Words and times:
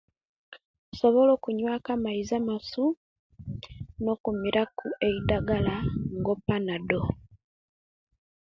Insobola 0.89 1.31
okunyaku 1.37 1.87
amaizi 1.95 2.33
amasu 2.41 2.83
no 4.03 4.11
okumiraku 4.15 4.85
eyidagala 5.05 5.75
nga 6.19 6.33
panadol 6.47 7.05